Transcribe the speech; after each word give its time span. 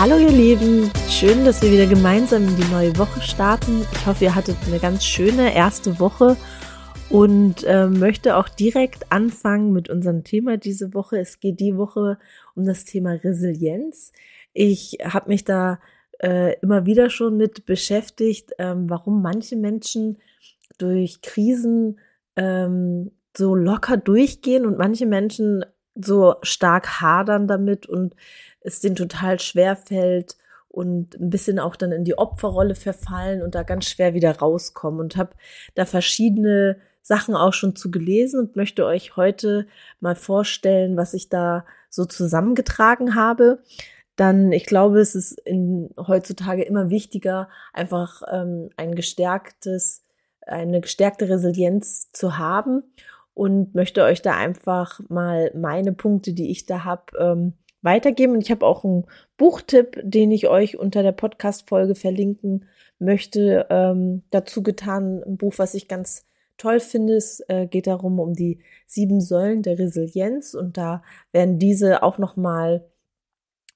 Hallo 0.00 0.16
ihr 0.16 0.32
Lieben, 0.32 0.90
schön, 1.10 1.44
dass 1.44 1.60
wir 1.60 1.70
wieder 1.70 1.84
gemeinsam 1.84 2.48
in 2.48 2.56
die 2.56 2.72
neue 2.72 2.96
Woche 2.96 3.20
starten. 3.20 3.82
Ich 3.92 4.06
hoffe, 4.06 4.24
ihr 4.24 4.34
hattet 4.34 4.56
eine 4.66 4.78
ganz 4.78 5.04
schöne 5.04 5.54
erste 5.54 6.00
Woche 6.00 6.38
und 7.10 7.64
äh, 7.64 7.86
möchte 7.86 8.36
auch 8.36 8.48
direkt 8.48 9.12
anfangen 9.12 9.74
mit 9.74 9.90
unserem 9.90 10.24
Thema 10.24 10.56
diese 10.56 10.94
Woche. 10.94 11.18
Es 11.18 11.38
geht 11.38 11.60
die 11.60 11.76
Woche 11.76 12.18
um 12.54 12.64
das 12.64 12.86
Thema 12.86 13.12
Resilienz. 13.12 14.12
Ich 14.54 14.96
habe 15.04 15.28
mich 15.28 15.44
da 15.44 15.80
äh, 16.18 16.58
immer 16.60 16.86
wieder 16.86 17.10
schon 17.10 17.36
mit 17.36 17.66
beschäftigt, 17.66 18.52
ähm, 18.58 18.88
warum 18.88 19.20
manche 19.20 19.56
Menschen 19.56 20.16
durch 20.78 21.20
Krisen 21.20 22.00
ähm, 22.36 23.10
so 23.36 23.54
locker 23.54 23.98
durchgehen 23.98 24.64
und 24.64 24.78
manche 24.78 25.04
Menschen 25.04 25.62
so 25.94 26.36
stark 26.42 27.00
hadern 27.00 27.46
damit 27.46 27.86
und 27.86 28.14
es 28.60 28.80
denen 28.80 28.96
total 28.96 29.40
schwer 29.40 29.76
fällt 29.76 30.36
und 30.68 31.18
ein 31.18 31.30
bisschen 31.30 31.58
auch 31.58 31.76
dann 31.76 31.92
in 31.92 32.04
die 32.04 32.16
Opferrolle 32.16 32.74
verfallen 32.74 33.42
und 33.42 33.54
da 33.54 33.64
ganz 33.64 33.86
schwer 33.86 34.14
wieder 34.14 34.38
rauskommen 34.38 35.00
und 35.00 35.16
habe 35.16 35.30
da 35.74 35.84
verschiedene 35.84 36.76
Sachen 37.02 37.34
auch 37.34 37.52
schon 37.52 37.74
zu 37.74 37.90
gelesen 37.90 38.38
und 38.38 38.56
möchte 38.56 38.84
euch 38.84 39.16
heute 39.16 39.66
mal 40.00 40.14
vorstellen, 40.14 40.96
was 40.96 41.14
ich 41.14 41.28
da 41.28 41.64
so 41.88 42.04
zusammengetragen 42.04 43.14
habe. 43.14 43.62
Dann, 44.16 44.52
ich 44.52 44.66
glaube, 44.66 45.00
es 45.00 45.14
ist 45.14 45.40
in, 45.40 45.90
heutzutage 45.96 46.62
immer 46.62 46.90
wichtiger, 46.90 47.48
einfach 47.72 48.22
ähm, 48.30 48.70
ein 48.76 48.94
gestärktes, 48.94 50.04
eine 50.46 50.80
gestärkte 50.80 51.28
Resilienz 51.28 52.12
zu 52.12 52.38
haben 52.38 52.84
und 53.34 53.74
möchte 53.74 54.04
euch 54.04 54.22
da 54.22 54.36
einfach 54.36 55.00
mal 55.08 55.50
meine 55.54 55.92
Punkte, 55.92 56.32
die 56.32 56.50
ich 56.50 56.66
da 56.66 56.84
habe, 56.84 57.02
ähm, 57.18 57.52
weitergeben. 57.82 58.34
Und 58.34 58.42
ich 58.42 58.50
habe 58.50 58.66
auch 58.66 58.84
einen 58.84 59.06
Buchtipp, 59.36 60.00
den 60.02 60.30
ich 60.30 60.48
euch 60.48 60.78
unter 60.78 61.02
der 61.02 61.12
Podcast-Folge 61.12 61.94
verlinken 61.94 62.66
möchte, 62.98 63.66
ähm, 63.70 64.22
dazu 64.30 64.62
getan. 64.62 65.22
Ein 65.24 65.36
Buch, 65.36 65.54
was 65.56 65.74
ich 65.74 65.88
ganz 65.88 66.26
toll 66.58 66.80
finde. 66.80 67.14
Es 67.14 67.40
äh, 67.48 67.66
geht 67.66 67.86
darum, 67.86 68.20
um 68.20 68.34
die 68.34 68.60
sieben 68.86 69.20
Säulen 69.20 69.62
der 69.62 69.78
Resilienz. 69.78 70.54
Und 70.54 70.76
da 70.76 71.02
werden 71.32 71.58
diese 71.58 72.02
auch 72.02 72.18
nochmal 72.18 72.84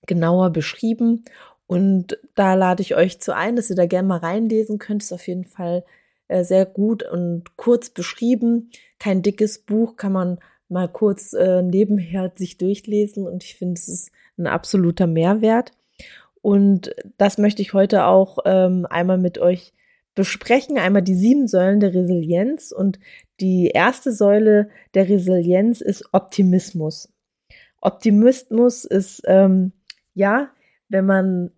genauer 0.06 0.50
beschrieben. 0.50 1.24
Und 1.66 2.18
da 2.34 2.54
lade 2.54 2.82
ich 2.82 2.94
euch 2.94 3.20
zu 3.20 3.34
ein, 3.34 3.56
dass 3.56 3.70
ihr 3.70 3.76
da 3.76 3.86
gerne 3.86 4.06
mal 4.06 4.18
reinlesen 4.18 4.78
könnt. 4.78 5.02
Ist 5.02 5.12
auf 5.12 5.26
jeden 5.26 5.46
Fall 5.46 5.84
äh, 6.28 6.44
sehr 6.44 6.66
gut 6.66 7.02
und 7.02 7.56
kurz 7.56 7.90
beschrieben. 7.90 8.70
Kein 8.98 9.22
dickes 9.22 9.58
Buch, 9.58 9.96
kann 9.96 10.12
man 10.12 10.38
mal 10.68 10.88
kurz 10.88 11.32
äh, 11.32 11.62
nebenher 11.62 12.32
sich 12.34 12.58
durchlesen 12.58 13.26
und 13.26 13.44
ich 13.44 13.56
finde, 13.56 13.74
es 13.74 13.88
ist 13.88 14.10
ein 14.38 14.46
absoluter 14.46 15.06
Mehrwert. 15.06 15.72
Und 16.42 16.94
das 17.16 17.38
möchte 17.38 17.62
ich 17.62 17.72
heute 17.72 18.04
auch 18.04 18.38
ähm, 18.44 18.86
einmal 18.90 19.18
mit 19.18 19.38
euch 19.38 19.72
besprechen. 20.14 20.78
Einmal 20.78 21.02
die 21.02 21.14
sieben 21.14 21.48
Säulen 21.48 21.80
der 21.80 21.94
Resilienz 21.94 22.72
und 22.72 22.98
die 23.40 23.68
erste 23.68 24.12
Säule 24.12 24.68
der 24.94 25.08
Resilienz 25.08 25.80
ist 25.80 26.04
Optimismus. 26.12 27.08
Optimismus 27.80 28.84
ist, 28.84 29.22
ähm, 29.26 29.72
ja, 30.14 30.50
wenn 30.88 31.06
man 31.06 31.50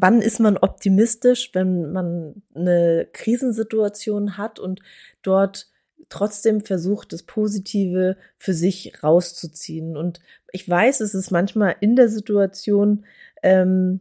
wann 0.00 0.22
ist 0.22 0.40
man 0.40 0.56
optimistisch, 0.56 1.50
wenn 1.52 1.92
man 1.92 2.42
eine 2.54 3.08
Krisensituation 3.12 4.38
hat 4.38 4.58
und 4.58 4.80
dort 5.22 5.68
trotzdem 6.08 6.62
versucht, 6.62 7.12
das 7.12 7.22
Positive 7.22 8.16
für 8.38 8.54
sich 8.54 9.02
rauszuziehen. 9.02 9.96
Und 9.96 10.20
ich 10.50 10.68
weiß, 10.68 11.00
es 11.00 11.14
ist 11.14 11.30
manchmal 11.30 11.76
in 11.80 11.96
der 11.96 12.08
Situation 12.08 13.04
ähm, 13.42 14.00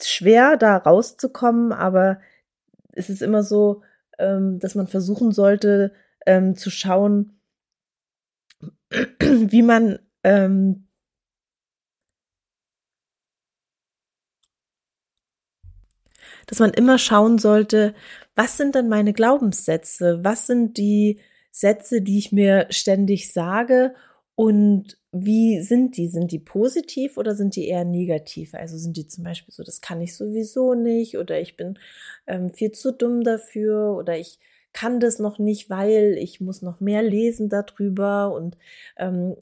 schwer, 0.00 0.56
da 0.56 0.76
rauszukommen, 0.76 1.72
aber 1.72 2.20
es 2.94 3.08
ist 3.08 3.22
immer 3.22 3.42
so, 3.42 3.82
ähm, 4.18 4.58
dass 4.58 4.74
man 4.74 4.86
versuchen 4.86 5.32
sollte, 5.32 5.92
ähm, 6.26 6.56
zu 6.56 6.70
schauen, 6.70 7.38
wie 9.20 9.62
man 9.62 9.98
ähm, 10.22 10.86
dass 16.46 16.58
man 16.58 16.72
immer 16.72 16.98
schauen 16.98 17.38
sollte, 17.38 17.94
was 18.34 18.56
sind 18.56 18.74
denn 18.74 18.88
meine 18.88 19.12
Glaubenssätze? 19.12 20.20
Was 20.22 20.46
sind 20.46 20.76
die 20.76 21.20
Sätze, 21.50 22.00
die 22.02 22.18
ich 22.18 22.32
mir 22.32 22.66
ständig 22.70 23.32
sage? 23.32 23.94
Und 24.34 24.98
wie 25.12 25.60
sind 25.60 25.96
die? 25.98 26.08
Sind 26.08 26.32
die 26.32 26.38
positiv 26.38 27.18
oder 27.18 27.34
sind 27.34 27.54
die 27.56 27.68
eher 27.68 27.84
negativ? 27.84 28.54
Also 28.54 28.78
sind 28.78 28.96
die 28.96 29.06
zum 29.06 29.24
Beispiel 29.24 29.52
so, 29.54 29.62
das 29.62 29.80
kann 29.82 30.00
ich 30.00 30.16
sowieso 30.16 30.74
nicht 30.74 31.18
oder 31.18 31.38
ich 31.40 31.56
bin 31.56 31.78
ähm, 32.26 32.50
viel 32.52 32.72
zu 32.72 32.92
dumm 32.92 33.22
dafür 33.22 33.94
oder 33.96 34.16
ich 34.18 34.38
kann 34.72 35.00
das 35.00 35.18
noch 35.18 35.38
nicht, 35.38 35.68
weil 35.68 36.16
ich 36.18 36.40
muss 36.40 36.62
noch 36.62 36.80
mehr 36.80 37.02
lesen 37.02 37.50
darüber 37.50 38.32
und 38.32 38.56
ähm, 38.96 39.36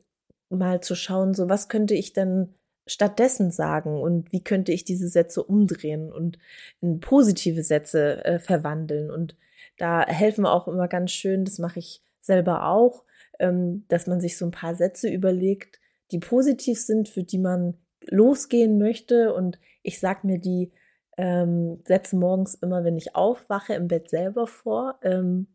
mal 0.49 0.81
zu 0.83 0.97
schauen, 0.97 1.35
so 1.35 1.49
was 1.49 1.69
könnte 1.69 1.95
ich 1.95 2.13
denn 2.13 2.55
stattdessen 2.91 3.51
sagen 3.51 4.01
und 4.01 4.33
wie 4.33 4.43
könnte 4.43 4.73
ich 4.73 4.85
diese 4.85 5.09
Sätze 5.09 5.43
umdrehen 5.43 6.13
und 6.13 6.39
in 6.81 7.01
positive 7.01 7.63
Sätze 7.63 8.25
äh, 8.25 8.39
verwandeln. 8.39 9.11
Und 9.11 9.37
da 9.79 10.07
helfen 10.07 10.47
auch 10.47 10.69
immer 10.69 10.89
ganz 10.89 11.13
schön, 11.13 11.45
das 11.45 11.59
mache 11.59 11.79
ich 11.79 12.03
selber 12.21 12.67
auch, 12.67 13.05
ähm, 13.39 13.85
dass 13.89 14.07
man 14.07 14.21
sich 14.21 14.37
so 14.37 14.45
ein 14.45 14.51
paar 14.51 14.75
Sätze 14.75 15.09
überlegt, 15.09 15.81
die 16.11 16.19
positiv 16.19 16.81
sind, 16.81 17.09
für 17.09 17.23
die 17.23 17.39
man 17.39 17.75
losgehen 18.07 18.79
möchte. 18.79 19.35
Und 19.35 19.59
ich 19.83 20.01
sag 20.01 20.25
mir 20.25 20.39
die 20.39 20.73
ähm, 21.17 21.81
Sätze 21.87 22.17
morgens 22.17 22.55
immer, 22.55 22.85
wenn 22.85 22.97
ich 22.97 23.15
aufwache, 23.15 23.75
im 23.75 23.89
Bett 23.89 24.11
selber 24.11 24.47
vor. 24.47 24.99
Ähm, 25.03 25.47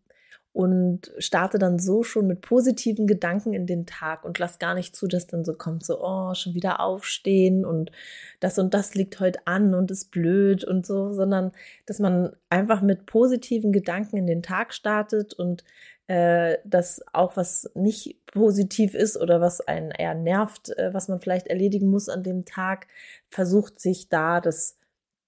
und 0.56 1.12
starte 1.18 1.60
dann 1.60 1.80
so 1.80 2.04
schon 2.04 2.28
mit 2.28 2.40
positiven 2.40 3.08
Gedanken 3.08 3.54
in 3.54 3.68
den 3.68 3.86
Tag 3.86 4.24
und 4.24 4.40
lass 4.40 4.58
gar 4.58 4.74
nicht 4.74 4.96
zu, 4.96 5.06
dass 5.06 5.28
dann 5.28 5.44
so 5.44 5.54
kommt, 5.54 5.84
so, 5.84 6.02
oh, 6.02 6.34
schon 6.34 6.54
wieder 6.54 6.80
aufstehen 6.80 7.66
und 7.66 7.92
das 8.40 8.58
und 8.58 8.74
das 8.74 8.96
liegt 8.96 9.20
heute 9.20 9.46
an 9.46 9.74
und 9.74 9.92
ist 9.92 10.12
blöd 10.12 10.64
und 10.64 10.86
so, 10.86 11.12
sondern 11.12 11.52
dass 11.86 12.00
man 12.00 12.38
einfach 12.48 12.82
mit 12.82 13.06
positiven 13.06 13.74
Gedanken 13.74 14.16
in 14.16 14.28
den 14.28 14.44
Tag 14.44 14.74
startet 14.74 15.34
und 15.34 15.66
äh, 16.08 16.60
dass 16.64 17.02
auch 17.12 17.36
was 17.36 17.70
nicht 17.74 18.26
positiv 18.28 18.96
ist 18.96 19.18
oder 19.18 19.42
was 19.42 19.60
einen 19.60 19.92
eher 19.92 20.16
nervt, 20.16 20.70
äh, 20.78 20.94
was 20.94 21.10
man 21.10 21.20
vielleicht 21.20 21.48
erledigen 21.48 21.90
muss 21.90 22.08
an 22.08 22.24
dem 22.24 22.46
Tag, 22.46 22.88
versucht 23.30 23.82
sich 23.82 24.08
da 24.08 24.40
das 24.40 24.78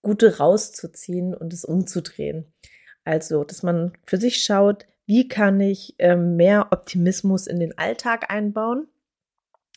Gute 0.01 0.38
rauszuziehen 0.38 1.35
und 1.35 1.51
es 1.51 1.65
umzudrehen. 1.65 2.45
Also, 3.03 3.44
dass 3.44 3.61
man 3.61 3.91
für 4.05 4.17
sich 4.17 4.41
schaut, 4.41 4.85
wie 5.07 5.28
kann 5.28 5.59
ich 5.59 5.95
ähm, 5.97 6.35
mehr 6.35 6.68
Optimismus 6.72 7.47
in 7.47 7.59
den 7.59 7.78
Alltag 7.78 8.29
einbauen? 8.29 8.88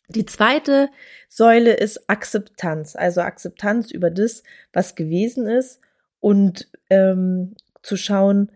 Die 0.09 0.27
zweite 0.27 0.91
Säule 1.29 1.73
ist 1.73 2.11
Akzeptanz, 2.11 2.97
also 2.97 3.21
Akzeptanz 3.21 3.93
über 3.93 4.11
das, 4.11 4.43
was 4.73 4.97
gewesen 4.97 5.47
ist 5.47 5.81
und 6.19 6.69
ähm, 6.91 7.55
zu 7.83 7.97
schauen 7.97 8.51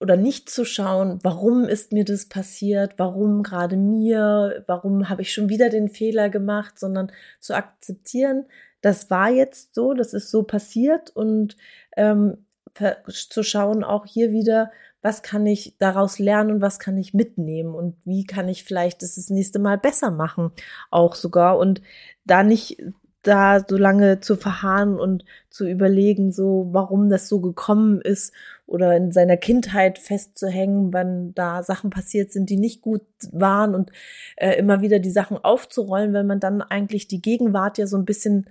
oder 0.00 0.16
nicht 0.16 0.50
zu 0.50 0.64
schauen, 0.64 1.20
warum 1.22 1.64
ist 1.64 1.92
mir 1.92 2.04
das 2.04 2.28
passiert, 2.28 2.94
warum 2.98 3.44
gerade 3.44 3.76
mir, 3.76 4.64
warum 4.66 5.08
habe 5.08 5.22
ich 5.22 5.32
schon 5.32 5.48
wieder 5.48 5.70
den 5.70 5.88
Fehler 5.88 6.28
gemacht, 6.28 6.78
sondern 6.78 7.12
zu 7.38 7.54
akzeptieren, 7.54 8.46
das 8.80 9.10
war 9.10 9.30
jetzt 9.30 9.76
so, 9.76 9.94
das 9.94 10.12
ist 10.12 10.30
so 10.30 10.42
passiert 10.42 11.10
und 11.10 11.56
ähm, 11.96 12.44
zu 13.06 13.44
schauen 13.44 13.84
auch 13.84 14.04
hier 14.06 14.32
wieder, 14.32 14.72
was 15.04 15.22
kann 15.22 15.44
ich 15.44 15.76
daraus 15.78 16.18
lernen 16.18 16.50
und 16.50 16.60
was 16.62 16.78
kann 16.78 16.96
ich 16.96 17.12
mitnehmen 17.12 17.74
und 17.74 17.94
wie 18.04 18.24
kann 18.24 18.48
ich 18.48 18.64
vielleicht 18.64 19.02
das 19.02 19.16
das 19.16 19.28
nächste 19.28 19.58
Mal 19.58 19.76
besser 19.76 20.10
machen, 20.10 20.50
auch 20.90 21.14
sogar 21.14 21.58
und 21.58 21.82
da 22.24 22.42
nicht 22.42 22.82
da 23.22 23.60
so 23.66 23.76
lange 23.76 24.20
zu 24.20 24.36
verharren 24.36 24.98
und 24.98 25.24
zu 25.50 25.68
überlegen, 25.68 26.32
so 26.32 26.68
warum 26.72 27.10
das 27.10 27.28
so 27.28 27.40
gekommen 27.40 28.00
ist 28.00 28.32
oder 28.66 28.96
in 28.96 29.12
seiner 29.12 29.36
Kindheit 29.36 29.98
festzuhängen, 29.98 30.92
wann 30.92 31.34
da 31.34 31.62
Sachen 31.62 31.90
passiert 31.90 32.32
sind, 32.32 32.48
die 32.48 32.56
nicht 32.56 32.80
gut 32.80 33.02
waren 33.30 33.74
und 33.74 33.92
äh, 34.36 34.52
immer 34.56 34.80
wieder 34.80 35.00
die 35.00 35.10
Sachen 35.10 35.36
aufzurollen, 35.36 36.14
weil 36.14 36.24
man 36.24 36.40
dann 36.40 36.62
eigentlich 36.62 37.08
die 37.08 37.20
Gegenwart 37.20 37.76
ja 37.76 37.86
so 37.86 37.98
ein 37.98 38.06
bisschen 38.06 38.46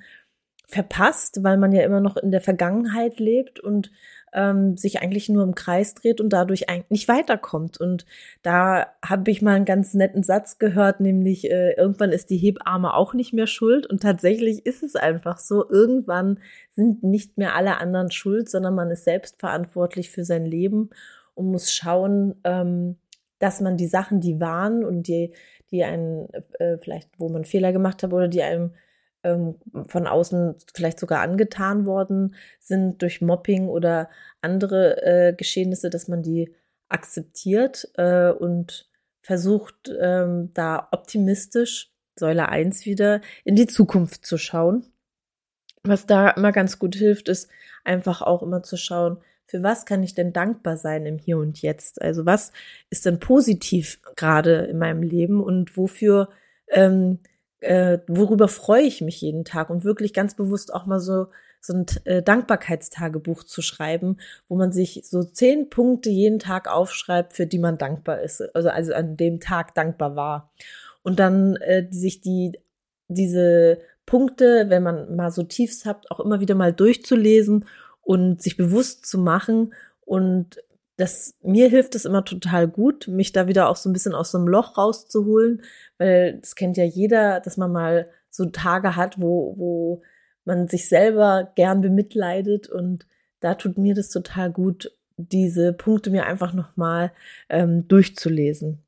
verpasst, 0.74 1.44
weil 1.44 1.58
man 1.58 1.72
ja 1.72 1.84
immer 1.84 2.02
noch 2.02 2.18
in 2.18 2.32
der 2.32 2.42
Vergangenheit 2.42 3.20
lebt 3.20 3.60
und 3.60 3.92
ähm, 4.34 4.76
sich 4.76 5.02
eigentlich 5.02 5.30
nur 5.30 5.44
im 5.44 5.56
Kreis 5.56 5.94
dreht 5.94 6.20
und 6.20 6.34
dadurch 6.34 6.70
eigentlich 6.70 6.90
nicht 6.90 7.08
weiterkommt. 7.08 7.80
Und 7.80 8.06
da 8.42 8.88
habe 9.06 9.30
ich 9.30 9.42
mal 9.42 9.56
einen 9.56 9.66
ganz 9.66 9.94
netten 9.94 10.24
Satz 10.24 10.58
gehört, 10.58 11.00
nämlich 11.00 11.50
äh, 11.50 11.74
irgendwann 11.74 12.12
ist 12.12 12.30
die 12.30 12.38
Hebamme 12.38 12.94
auch 12.96 13.14
nicht 13.14 13.34
mehr 13.34 13.48
schuld. 13.48 13.86
Und 13.86 14.02
tatsächlich 14.02 14.66
ist 14.66 14.84
es 14.84 14.96
einfach 14.96 15.38
so, 15.38 15.70
irgendwann 15.70 16.40
sind 16.72 17.04
nicht 17.04 17.38
mehr 17.38 17.56
alle 17.56 17.78
anderen 17.78 18.12
schuld, 18.12 18.50
sondern 18.50 18.74
man 18.74 18.90
ist 18.90 19.06
selbst 19.06 19.40
verantwortlich 19.40 20.10
für 20.10 20.26
sein 20.26 20.46
Leben 20.46 20.90
und 21.36 21.52
muss 21.52 21.72
schauen, 21.72 22.36
ähm, 22.44 22.98
dass 23.38 23.62
man 23.62 23.78
die 23.78 23.88
Sachen, 23.88 24.20
die 24.20 24.40
waren 24.40 24.84
und 24.84 25.08
die, 25.08 25.34
die 25.70 25.84
einen 25.84 26.30
äh, 26.60 26.78
vielleicht, 26.78 27.10
wo 27.18 27.30
man 27.30 27.46
Fehler 27.46 27.72
gemacht 27.72 28.02
hat 28.02 28.14
oder 28.14 28.28
die 28.28 28.42
einem 28.42 28.72
ähm, 29.24 29.56
von 29.88 30.08
außen 30.08 30.56
vielleicht 30.74 31.00
sogar 31.00 31.22
angetan 31.22 31.86
worden 31.86 32.36
sind 32.60 33.02
durch 33.02 33.22
Mobbing 33.22 33.68
oder 33.68 34.10
andere 34.42 35.02
äh, 35.04 35.34
Geschehnisse, 35.34 35.90
dass 35.90 36.08
man 36.08 36.22
die 36.22 36.54
akzeptiert 36.90 37.90
äh, 37.96 38.30
und 38.32 38.90
versucht, 39.22 39.92
ähm, 40.00 40.52
da 40.54 40.88
optimistisch, 40.92 41.92
Säule 42.16 42.50
1 42.50 42.86
wieder, 42.86 43.22
in 43.44 43.56
die 43.56 43.68
Zukunft 43.68 44.26
zu 44.26 44.38
schauen. 44.38 44.86
Was 45.84 46.06
da 46.06 46.30
immer 46.30 46.52
ganz 46.52 46.78
gut 46.78 46.96
hilft, 46.96 47.30
ist 47.30 47.50
einfach 47.84 48.22
auch 48.22 48.44
immer 48.44 48.64
zu 48.64 48.78
schauen, 48.78 49.18
für 49.48 49.64
was 49.64 49.86
kann 49.86 50.04
ich 50.04 50.14
denn 50.14 50.34
dankbar 50.34 50.78
sein 50.78 51.06
im 51.06 51.18
Hier 51.18 51.38
und 51.38 51.62
Jetzt? 51.62 52.02
Also 52.02 52.26
was 52.26 52.52
ist 52.90 53.06
denn 53.06 53.20
positiv 53.20 54.02
gerade 54.16 54.66
in 54.66 54.78
meinem 54.78 55.04
Leben 55.04 55.44
und 55.44 55.76
wofür 55.78 56.30
ähm, 56.70 57.20
äh, 57.64 58.00
worüber 58.08 58.48
freue 58.48 58.84
ich 58.84 59.02
mich 59.02 59.22
jeden 59.22 59.46
Tag? 59.46 59.70
Und 59.70 59.84
wirklich 59.84 60.14
ganz 60.14 60.36
bewusst 60.36 60.74
auch 60.74 60.86
mal 60.86 61.00
so 61.00 61.28
so 61.66 61.74
ein 61.74 61.86
äh, 62.04 62.22
Dankbarkeitstagebuch 62.22 63.46
zu 63.46 63.62
schreiben, 63.62 64.18
wo 64.50 64.58
man 64.58 64.74
sich 64.74 65.04
so 65.06 65.24
zehn 65.24 65.70
Punkte 65.70 66.10
jeden 66.10 66.40
Tag 66.40 66.70
aufschreibt, 66.70 67.34
für 67.34 67.48
die 67.48 67.58
man 67.58 67.78
dankbar 67.78 68.20
ist, 68.20 68.42
also 68.54 68.70
also 68.70 68.94
an 68.94 69.16
dem 69.16 69.40
Tag 69.40 69.74
dankbar 69.74 70.18
war. 70.18 70.52
Und 71.04 71.20
dann 71.20 71.56
äh, 71.58 71.88
sich 71.90 72.20
die 72.22 72.60
diese 73.08 73.80
Punkte, 74.06 74.66
wenn 74.68 74.84
man 74.84 75.16
mal 75.16 75.32
so 75.32 75.44
Tiefs 75.44 75.86
habt, 75.86 76.12
auch 76.12 76.20
immer 76.20 76.42
wieder 76.42 76.56
mal 76.56 76.74
durchzulesen 76.74 77.66
und 78.02 78.42
sich 78.42 78.58
bewusst 78.58 79.06
zu 79.06 79.18
machen 79.18 79.74
und 80.02 80.62
das, 80.98 81.36
mir 81.42 81.70
hilft 81.70 81.96
es 81.96 82.06
immer 82.06 82.24
total 82.24 82.68
gut, 82.68 83.08
mich 83.08 83.32
da 83.32 83.48
wieder 83.48 83.70
auch 83.70 83.76
so 83.76 83.90
ein 83.90 83.94
bisschen 83.94 84.14
aus 84.14 84.32
so 84.32 84.38
einem 84.38 84.48
Loch 84.48 84.78
rauszuholen, 84.78 85.64
weil 85.98 86.40
das 86.40 86.56
kennt 86.56 86.78
ja 86.78 86.84
jeder, 86.84 87.40
dass 87.40 87.58
man 87.58 87.72
mal 87.72 88.10
so 88.30 88.46
Tage 88.46 88.96
hat, 88.96 89.20
wo, 89.20 89.56
wo 89.58 90.02
man 90.46 90.68
sich 90.68 90.88
selber 90.90 91.52
gern 91.56 91.82
bemitleidet 91.82 92.70
und 92.70 93.08
da 93.40 93.56
tut 93.56 93.78
mir 93.78 93.96
das 93.96 94.10
total 94.10 94.52
gut, 94.52 94.92
diese 95.18 95.74
Punkte 95.74 96.10
mir 96.10 96.26
einfach 96.26 96.54
nochmal 96.54 97.12
ähm, 97.50 97.88
durchzulesen. 97.88 98.84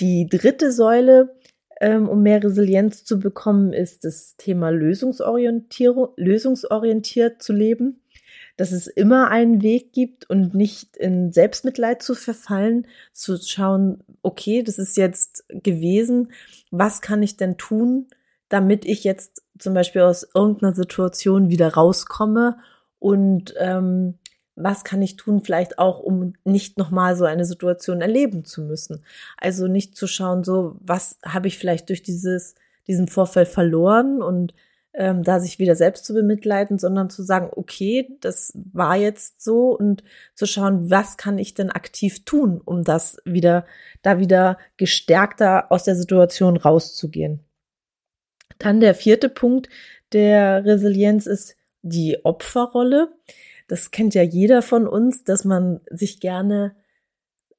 Die 0.00 0.28
dritte 0.28 0.72
Säule, 0.72 1.36
ähm, 1.80 2.08
um 2.08 2.22
mehr 2.22 2.42
Resilienz 2.42 3.04
zu 3.04 3.18
bekommen, 3.18 3.72
ist 3.72 4.04
das 4.04 4.36
Thema 4.36 4.70
Lösungsorientierung, 4.70 6.08
lösungsorientiert 6.16 7.42
zu 7.42 7.52
leben 7.52 8.00
dass 8.58 8.72
es 8.72 8.88
immer 8.88 9.30
einen 9.30 9.62
Weg 9.62 9.92
gibt 9.92 10.28
und 10.28 10.52
nicht 10.52 10.96
in 10.96 11.32
Selbstmitleid 11.32 12.02
zu 12.02 12.16
verfallen, 12.16 12.88
zu 13.12 13.38
schauen, 13.38 14.02
okay, 14.22 14.64
das 14.64 14.78
ist 14.78 14.96
jetzt 14.96 15.44
gewesen, 15.48 16.32
was 16.72 17.00
kann 17.00 17.22
ich 17.22 17.36
denn 17.36 17.56
tun, 17.56 18.08
damit 18.48 18.84
ich 18.84 19.04
jetzt 19.04 19.44
zum 19.60 19.74
Beispiel 19.74 20.02
aus 20.02 20.26
irgendeiner 20.34 20.74
Situation 20.74 21.50
wieder 21.50 21.72
rauskomme 21.74 22.58
und 22.98 23.54
ähm, 23.58 24.18
was 24.56 24.82
kann 24.82 25.02
ich 25.02 25.14
tun, 25.14 25.40
vielleicht 25.40 25.78
auch, 25.78 26.00
um 26.00 26.32
nicht 26.42 26.78
nochmal 26.78 27.14
so 27.14 27.26
eine 27.26 27.44
Situation 27.44 28.00
erleben 28.00 28.44
zu 28.44 28.62
müssen. 28.62 29.04
Also 29.36 29.68
nicht 29.68 29.96
zu 29.96 30.08
schauen, 30.08 30.42
so, 30.42 30.74
was 30.80 31.20
habe 31.24 31.46
ich 31.46 31.58
vielleicht 31.58 31.90
durch 31.90 32.02
dieses, 32.02 32.56
diesen 32.88 33.06
Vorfall 33.06 33.46
verloren 33.46 34.20
und 34.20 34.52
ähm, 34.94 35.22
da 35.22 35.38
sich 35.40 35.58
wieder 35.58 35.74
selbst 35.74 36.04
zu 36.04 36.14
bemitleiden, 36.14 36.78
sondern 36.78 37.10
zu 37.10 37.22
sagen, 37.22 37.50
okay, 37.54 38.16
das 38.20 38.52
war 38.54 38.96
jetzt 38.96 39.42
so 39.42 39.76
und 39.76 40.02
zu 40.34 40.46
schauen, 40.46 40.90
was 40.90 41.16
kann 41.16 41.38
ich 41.38 41.54
denn 41.54 41.70
aktiv 41.70 42.24
tun, 42.24 42.60
um 42.64 42.84
das 42.84 43.18
wieder, 43.24 43.66
da 44.02 44.18
wieder 44.18 44.58
gestärkter 44.76 45.70
aus 45.70 45.84
der 45.84 45.94
Situation 45.94 46.56
rauszugehen. 46.56 47.44
Dann 48.58 48.80
der 48.80 48.94
vierte 48.94 49.28
Punkt 49.28 49.68
der 50.12 50.64
Resilienz 50.64 51.26
ist 51.26 51.56
die 51.82 52.24
Opferrolle. 52.24 53.12
Das 53.68 53.90
kennt 53.90 54.14
ja 54.14 54.22
jeder 54.22 54.62
von 54.62 54.88
uns, 54.88 55.24
dass 55.24 55.44
man 55.44 55.80
sich 55.90 56.20
gerne 56.20 56.74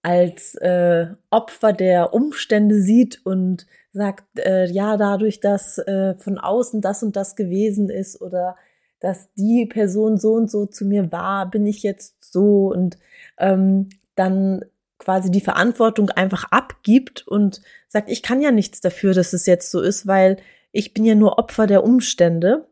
als 0.02 0.56
äh, 0.56 1.08
Opfer 1.30 1.74
der 1.74 2.14
Umstände 2.14 2.82
sieht 2.82 3.26
und 3.26 3.66
sagt, 3.92 4.26
äh, 4.40 4.66
ja, 4.68 4.98
dadurch, 4.98 5.40
dass 5.40 5.78
äh, 5.78 6.16
von 6.16 6.38
außen 6.38 6.82
das 6.82 7.04
und 7.04 7.16
das 7.16 7.36
gewesen 7.36 7.90
ist 7.90 8.22
oder 8.22 8.56
dass 9.00 9.34
die 9.34 9.66
Person 9.66 10.18
so 10.18 10.34
und 10.34 10.52
so 10.52 10.66
zu 10.66 10.86
mir 10.86 11.12
war, 11.12 11.50
bin 11.50 11.66
ich 11.66 11.84
jetzt 11.84 12.32
so 12.34 12.68
und 12.68 12.98
ähm, 13.38 13.90
dann 14.16 14.66
quasi 14.98 15.32
die 15.32 15.42
Verantwortung 15.42 16.10
einfach 16.10 16.46
abgibt 16.52 17.26
und 17.28 17.62
sagt, 17.88 18.10
ich 18.10 18.22
kann 18.22 18.42
ja 18.42 18.52
nichts 18.52 18.82
dafür, 18.82 19.14
dass 19.14 19.34
es 19.34 19.46
jetzt 19.46 19.72
so 19.72 19.82
ist, 19.82 20.08
weil 20.08 20.38
ich 20.72 20.94
bin 20.94 21.06
ja 21.06 21.16
nur 21.16 21.40
Opfer 21.40 21.68
der 21.68 21.84
Umstände. 21.84 22.68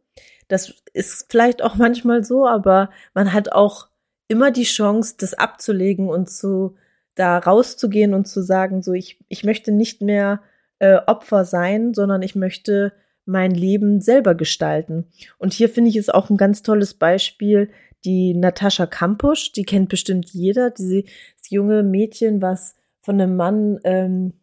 Das 0.49 0.73
ist 0.93 1.27
vielleicht 1.29 1.61
auch 1.61 1.75
manchmal 1.75 2.23
so, 2.23 2.45
aber 2.45 2.89
man 3.13 3.33
hat 3.33 3.51
auch 3.53 3.87
immer 4.27 4.51
die 4.51 4.63
Chance, 4.63 5.15
das 5.17 5.33
abzulegen 5.33 6.09
und 6.09 6.29
zu 6.29 6.75
da 7.17 7.37
rauszugehen 7.37 8.13
und 8.13 8.27
zu 8.27 8.41
sagen, 8.41 8.81
so 8.81 8.93
ich 8.93 9.19
ich 9.27 9.43
möchte 9.43 9.71
nicht 9.71 10.01
mehr 10.01 10.41
äh, 10.79 10.97
Opfer 11.05 11.45
sein, 11.45 11.93
sondern 11.93 12.21
ich 12.21 12.35
möchte 12.35 12.93
mein 13.25 13.51
Leben 13.51 13.99
selber 13.99 14.35
gestalten. 14.35 15.07
Und 15.37 15.53
hier 15.53 15.67
finde 15.67 15.89
ich 15.89 15.97
es 15.97 16.09
auch 16.09 16.29
ein 16.29 16.37
ganz 16.37 16.61
tolles 16.61 16.93
Beispiel, 16.93 17.69
die 18.05 18.33
Natascha 18.33 18.85
Kampusch, 18.85 19.51
die 19.51 19.63
kennt 19.63 19.89
bestimmt 19.89 20.29
jeder, 20.29 20.69
dieses 20.69 21.03
junge 21.49 21.83
Mädchen, 21.83 22.41
was 22.41 22.75
von 23.01 23.19
einem 23.19 23.35
Mann, 23.35 23.79
ähm, 23.83 24.33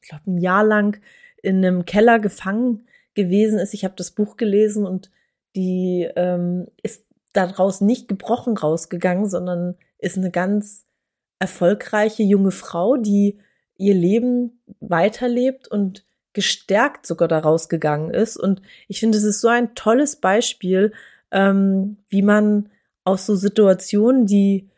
ich 0.00 0.08
glaube, 0.08 0.30
ein 0.30 0.38
Jahr 0.38 0.64
lang 0.64 1.00
in 1.42 1.64
einem 1.64 1.84
Keller 1.84 2.18
gefangen 2.18 2.86
gewesen 3.14 3.58
ist. 3.58 3.74
Ich 3.74 3.84
habe 3.84 3.94
das 3.96 4.12
Buch 4.12 4.36
gelesen 4.36 4.86
und 4.86 5.10
die 5.56 6.08
ähm, 6.14 6.68
ist 6.82 7.06
daraus 7.32 7.80
nicht 7.80 8.08
gebrochen 8.08 8.56
rausgegangen, 8.56 9.28
sondern 9.28 9.76
ist 9.98 10.16
eine 10.16 10.30
ganz 10.30 10.86
erfolgreiche 11.38 12.22
junge 12.22 12.50
Frau, 12.50 12.96
die 12.96 13.38
ihr 13.76 13.94
Leben 13.94 14.60
weiterlebt 14.80 15.68
und 15.68 16.04
gestärkt 16.32 17.06
sogar 17.06 17.28
daraus 17.28 17.68
gegangen 17.68 18.10
ist. 18.12 18.36
Und 18.36 18.62
ich 18.86 19.00
finde, 19.00 19.18
es 19.18 19.24
ist 19.24 19.40
so 19.40 19.48
ein 19.48 19.74
tolles 19.74 20.16
Beispiel, 20.16 20.92
ähm, 21.30 21.98
wie 22.08 22.22
man 22.22 22.70
aus 23.04 23.26
so 23.26 23.34
Situationen, 23.34 24.26
die, 24.26 24.68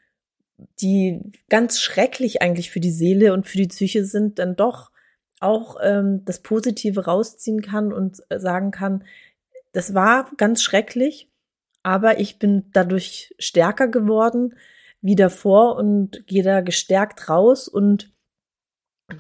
die 0.80 1.20
ganz 1.48 1.80
schrecklich 1.80 2.42
eigentlich 2.42 2.70
für 2.70 2.80
die 2.80 2.92
Seele 2.92 3.32
und 3.32 3.46
für 3.46 3.58
die 3.58 3.68
Psyche 3.68 4.04
sind, 4.04 4.38
dann 4.38 4.56
doch 4.56 4.90
auch 5.40 5.76
ähm, 5.82 6.24
das 6.24 6.40
Positive 6.40 7.06
rausziehen 7.06 7.62
kann 7.62 7.92
und 7.92 8.22
sagen 8.28 8.70
kann, 8.70 9.04
das 9.72 9.94
war 9.94 10.30
ganz 10.36 10.62
schrecklich, 10.62 11.28
aber 11.82 12.20
ich 12.20 12.38
bin 12.38 12.66
dadurch 12.72 13.34
stärker 13.38 13.88
geworden 13.88 14.54
wie 15.02 15.16
davor 15.16 15.76
und 15.76 16.26
gehe 16.26 16.42
da 16.42 16.60
gestärkt 16.60 17.28
raus 17.28 17.68
und 17.68 18.12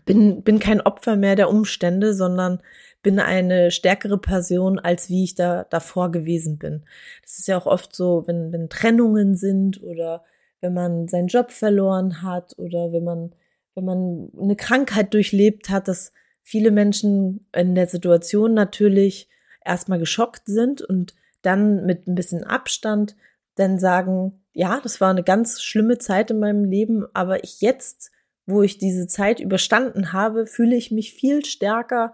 bin, 0.04 0.42
bin 0.42 0.58
kein 0.58 0.80
Opfer 0.80 1.16
mehr 1.16 1.36
der 1.36 1.50
Umstände, 1.50 2.14
sondern 2.14 2.60
bin 3.02 3.18
eine 3.18 3.70
stärkere 3.70 4.18
Person, 4.18 4.78
als 4.78 5.08
wie 5.08 5.24
ich 5.24 5.34
da 5.34 5.64
davor 5.64 6.10
gewesen 6.10 6.58
bin. 6.58 6.84
Das 7.22 7.38
ist 7.38 7.48
ja 7.48 7.58
auch 7.58 7.66
oft 7.66 7.94
so, 7.94 8.24
wenn, 8.26 8.52
wenn 8.52 8.68
Trennungen 8.68 9.36
sind 9.36 9.82
oder 9.82 10.24
wenn 10.60 10.74
man 10.74 11.08
seinen 11.08 11.28
Job 11.28 11.50
verloren 11.50 12.22
hat 12.22 12.58
oder 12.58 12.92
wenn 12.92 13.04
man, 13.04 13.34
wenn 13.74 13.84
man 13.84 14.30
eine 14.38 14.56
Krankheit 14.56 15.14
durchlebt 15.14 15.70
hat, 15.70 15.88
dass 15.88 16.12
viele 16.42 16.70
Menschen 16.70 17.46
in 17.54 17.74
der 17.74 17.86
Situation 17.86 18.52
natürlich 18.52 19.28
erstmal 19.64 19.98
geschockt 19.98 20.42
sind 20.46 20.82
und 20.82 21.14
dann 21.42 21.86
mit 21.86 22.06
ein 22.06 22.14
bisschen 22.14 22.44
Abstand 22.44 23.16
dann 23.54 23.78
sagen, 23.78 24.39
ja, 24.52 24.80
das 24.82 25.00
war 25.00 25.10
eine 25.10 25.22
ganz 25.22 25.62
schlimme 25.62 25.98
Zeit 25.98 26.30
in 26.30 26.40
meinem 26.40 26.64
Leben, 26.64 27.06
aber 27.14 27.44
ich 27.44 27.60
jetzt 27.60 28.10
wo 28.50 28.62
ich 28.62 28.78
diese 28.78 29.06
Zeit 29.06 29.40
überstanden 29.40 30.12
habe, 30.12 30.46
fühle 30.46 30.76
ich 30.76 30.90
mich 30.90 31.14
viel 31.14 31.44
stärker 31.44 32.12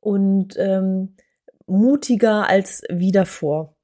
und 0.00 0.54
ähm, 0.56 1.16
mutiger 1.66 2.48
als 2.48 2.82
wie 2.88 3.12
davor. 3.12 3.76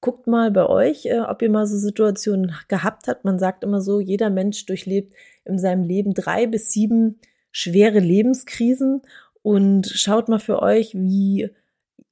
Guckt 0.00 0.26
mal 0.26 0.50
bei 0.50 0.66
euch, 0.66 1.06
äh, 1.06 1.20
ob 1.20 1.42
ihr 1.42 1.50
mal 1.50 1.66
so 1.66 1.76
Situationen 1.76 2.54
gehabt 2.68 3.08
habt. 3.08 3.24
Man 3.24 3.38
sagt 3.38 3.64
immer 3.64 3.80
so, 3.80 4.00
jeder 4.00 4.30
Mensch 4.30 4.66
durchlebt 4.66 5.14
in 5.44 5.58
seinem 5.58 5.84
Leben 5.84 6.14
drei 6.14 6.46
bis 6.46 6.70
sieben 6.70 7.20
schwere 7.50 7.98
Lebenskrisen 7.98 9.02
und 9.42 9.86
schaut 9.86 10.28
mal 10.28 10.38
für 10.38 10.62
euch, 10.62 10.94
wie 10.94 11.50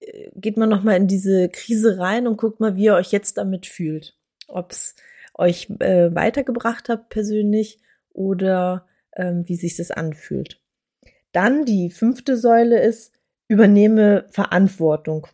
äh, 0.00 0.30
geht 0.34 0.56
man 0.56 0.68
noch 0.68 0.82
mal 0.82 0.96
in 0.96 1.06
diese 1.06 1.48
Krise 1.48 1.98
rein 1.98 2.26
und 2.26 2.36
guckt 2.38 2.60
mal, 2.60 2.76
wie 2.76 2.84
ihr 2.84 2.94
euch 2.94 3.12
jetzt 3.12 3.38
damit 3.38 3.66
fühlt. 3.66 4.16
Ob 4.48 4.72
es 4.72 4.94
euch 5.38 5.68
äh, 5.80 6.14
weitergebracht 6.14 6.88
hat 6.88 7.08
persönlich 7.08 7.78
oder 8.12 8.86
ähm, 9.14 9.44
wie 9.46 9.56
sich 9.56 9.76
das 9.76 9.90
anfühlt. 9.90 10.60
Dann 11.32 11.64
die 11.64 11.90
fünfte 11.90 12.36
Säule 12.36 12.80
ist, 12.80 13.12
übernehme 13.48 14.26
Verantwortung. 14.30 15.26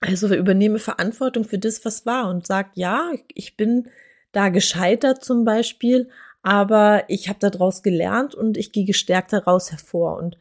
Also 0.00 0.32
übernehme 0.34 0.78
Verantwortung 0.78 1.44
für 1.44 1.58
das, 1.58 1.84
was 1.84 2.06
war 2.06 2.30
und 2.30 2.46
sag, 2.46 2.70
ja, 2.74 3.12
ich 3.34 3.56
bin 3.56 3.88
da 4.32 4.48
gescheitert 4.48 5.24
zum 5.24 5.44
Beispiel, 5.44 6.08
aber 6.42 7.04
ich 7.08 7.28
habe 7.28 7.38
daraus 7.38 7.82
gelernt 7.82 8.34
und 8.34 8.56
ich 8.56 8.72
gehe 8.72 8.86
gestärkt 8.86 9.32
daraus 9.32 9.70
hervor 9.70 10.16
und 10.16 10.38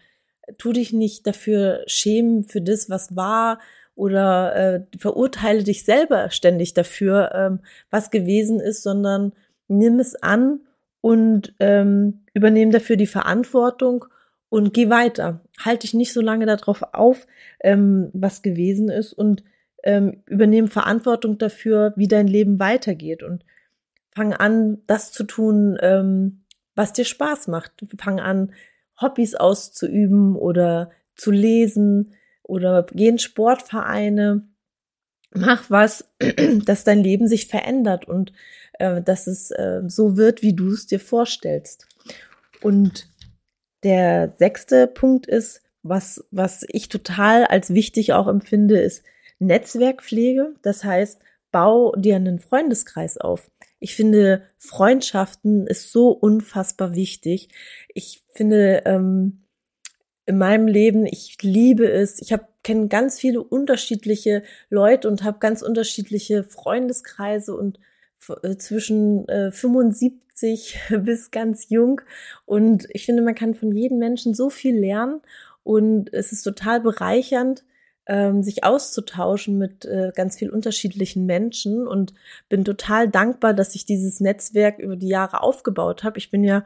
tu 0.58 0.72
dich 0.72 0.94
nicht 0.94 1.28
dafür 1.28 1.84
schämen 1.88 2.46
für 2.46 2.62
das, 2.62 2.90
was 2.90 3.16
war 3.16 3.60
oder 4.00 4.56
äh, 4.56 4.98
verurteile 4.98 5.64
dich 5.64 5.84
selber 5.84 6.30
ständig 6.30 6.74
dafür, 6.74 7.32
ähm, 7.36 7.60
was 7.90 8.12
gewesen 8.12 8.62
ist, 8.62 8.82
sondern 8.82 9.34
nimm 9.68 10.00
es 10.00 10.16
an 10.16 10.62
und 11.02 11.54
ähm, 11.60 12.22
übernehme 12.34 12.72
dafür 12.72 12.96
die 12.96 13.08
Verantwortung 13.08 14.06
und 14.48 14.74
geh 14.74 14.90
weiter. 14.90 15.42
Halte 15.60 15.82
dich 15.82 15.94
nicht 15.94 16.14
so 16.14 16.22
lange 16.22 16.46
darauf 16.46 16.82
auf, 16.94 17.28
ähm, 17.60 18.10
was 18.14 18.42
gewesen 18.42 18.88
ist 18.88 19.12
und 19.12 19.44
ähm, 19.84 20.24
übernehme 20.28 20.70
Verantwortung 20.70 21.38
dafür, 21.38 21.92
wie 21.98 22.08
dein 22.08 22.28
Leben 22.28 22.58
weitergeht 22.58 23.22
und 23.22 23.44
fang 24.16 24.32
an, 24.32 24.78
das 24.88 25.12
zu 25.12 25.26
tun, 25.26 25.78
ähm, 25.82 26.46
was 26.74 26.94
dir 26.94 27.06
Spaß 27.06 27.50
macht. 27.50 27.74
Fang 27.98 28.22
an, 28.22 28.54
Hobbys 29.02 29.36
auszuüben 29.36 30.38
oder 30.38 30.90
zu 31.16 31.32
lesen 31.32 32.14
oder 32.50 32.86
geh 32.92 33.08
in 33.08 33.20
Sportvereine. 33.20 34.48
Mach 35.34 35.70
was, 35.70 36.10
dass 36.66 36.84
dein 36.84 37.04
Leben 37.04 37.28
sich 37.28 37.48
verändert 37.48 38.08
und 38.08 38.34
äh, 38.74 39.02
dass 39.02 39.28
es 39.28 39.52
äh, 39.52 39.82
so 39.88 40.18
wird, 40.18 40.42
wie 40.42 40.56
du 40.56 40.72
es 40.72 40.88
dir 40.88 41.00
vorstellst. 41.00 41.88
Und 42.62 43.08
der 43.84 44.34
sechste 44.38 44.88
Punkt 44.88 45.28
ist, 45.28 45.62
was, 45.84 46.26
was 46.32 46.66
ich 46.68 46.90
total 46.90 47.46
als 47.46 47.74
wichtig 47.74 48.14
auch 48.14 48.28
empfinde, 48.28 48.80
ist 48.80 49.04
Netzwerkpflege. 49.40 50.56
Das 50.62 50.84
heißt, 50.84 51.22
bau 51.52 51.94
dir 51.96 52.16
einen 52.16 52.40
Freundeskreis 52.40 53.18
auf. 53.18 53.50
Ich 53.80 53.96
finde, 53.96 54.44
Freundschaften 54.58 55.68
ist 55.68 55.92
so 55.92 56.10
unfassbar 56.10 56.96
wichtig. 56.96 57.50
Ich 57.94 58.24
finde, 58.34 58.84
ähm, 58.86 59.46
in 60.30 60.38
meinem 60.38 60.68
Leben, 60.68 61.08
ich 61.08 61.42
liebe 61.42 61.92
es. 61.92 62.22
Ich 62.22 62.32
habe 62.32 62.46
kenne 62.62 62.88
ganz 62.88 63.20
viele 63.20 63.42
unterschiedliche 63.42 64.44
Leute 64.70 65.08
und 65.08 65.24
habe 65.24 65.40
ganz 65.40 65.64
unterschiedliche 65.64 66.44
Freundeskreise 66.44 67.56
und 67.56 67.80
äh, 68.44 68.56
zwischen 68.58 69.28
äh, 69.28 69.52
75 69.52 70.80
bis 71.02 71.32
ganz 71.32 71.70
jung. 71.70 72.02
Und 72.46 72.86
ich 72.92 73.08
finde, 73.08 73.24
man 73.24 73.34
kann 73.34 73.56
von 73.56 73.72
jedem 73.72 73.98
Menschen 73.98 74.36
so 74.36 74.52
viel 74.52 74.78
lernen 74.78 75.22
und 75.64 76.14
es 76.14 76.32
ist 76.32 76.44
total 76.44 76.80
bereichernd, 76.82 77.64
ähm, 78.06 78.44
sich 78.44 78.64
auszutauschen 78.64 79.58
mit 79.58 79.86
äh, 79.86 80.12
ganz 80.16 80.38
viel 80.38 80.52
unterschiedlichen 80.52 81.26
Menschen 81.26 81.88
und 81.88 82.14
bin 82.50 82.64
total 82.64 83.10
dankbar, 83.10 83.56
dass 83.56 83.74
ich 83.74 83.86
dieses 83.86 84.20
Netzwerk 84.20 84.78
über 84.78 84.96
die 84.96 85.10
Jahre 85.10 85.42
aufgebaut 85.42 86.04
habe. 86.04 86.20
Ich 86.20 86.30
bin 86.30 86.44
ja 86.44 86.66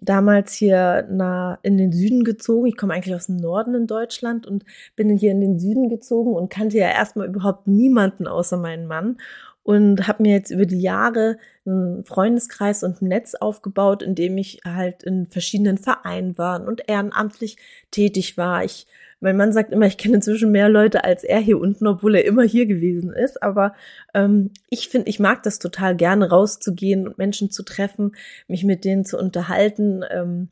damals 0.00 0.52
hier 0.52 1.06
na, 1.10 1.58
in 1.62 1.76
den 1.76 1.92
Süden 1.92 2.24
gezogen. 2.24 2.66
Ich 2.66 2.76
komme 2.76 2.94
eigentlich 2.94 3.14
aus 3.14 3.26
dem 3.26 3.36
Norden 3.36 3.74
in 3.74 3.86
Deutschland 3.86 4.46
und 4.46 4.64
bin 4.96 5.16
hier 5.16 5.32
in 5.32 5.40
den 5.40 5.58
Süden 5.58 5.88
gezogen 5.88 6.34
und 6.34 6.50
kannte 6.50 6.78
ja 6.78 6.88
erstmal 6.88 7.28
überhaupt 7.28 7.66
niemanden 7.66 8.26
außer 8.26 8.56
meinen 8.56 8.86
Mann 8.86 9.18
und 9.62 10.08
habe 10.08 10.22
mir 10.22 10.32
jetzt 10.32 10.50
über 10.50 10.66
die 10.66 10.80
Jahre 10.80 11.38
einen 11.66 12.04
Freundeskreis 12.04 12.82
und 12.82 13.02
ein 13.02 13.08
Netz 13.08 13.34
aufgebaut, 13.34 14.02
in 14.02 14.14
dem 14.14 14.38
ich 14.38 14.60
halt 14.64 15.02
in 15.02 15.26
verschiedenen 15.26 15.78
Vereinen 15.78 16.38
war 16.38 16.66
und 16.66 16.88
ehrenamtlich 16.88 17.56
tätig 17.90 18.36
war. 18.36 18.64
Ich 18.64 18.86
mein 19.20 19.36
Mann 19.36 19.52
sagt 19.52 19.72
immer, 19.72 19.86
ich 19.86 19.98
kenne 19.98 20.16
inzwischen 20.16 20.50
mehr 20.50 20.68
Leute 20.68 21.04
als 21.04 21.24
er 21.24 21.38
hier 21.38 21.58
unten, 21.58 21.86
obwohl 21.86 22.16
er 22.16 22.24
immer 22.24 22.42
hier 22.42 22.66
gewesen 22.66 23.12
ist. 23.12 23.42
Aber 23.42 23.74
ähm, 24.14 24.50
ich 24.68 24.88
finde, 24.88 25.08
ich 25.08 25.20
mag 25.20 25.42
das 25.42 25.58
total 25.58 25.94
gerne, 25.94 26.30
rauszugehen 26.30 27.06
und 27.06 27.18
Menschen 27.18 27.50
zu 27.50 27.62
treffen, 27.62 28.16
mich 28.48 28.64
mit 28.64 28.84
denen 28.84 29.04
zu 29.04 29.18
unterhalten 29.18 30.02
ähm, 30.10 30.48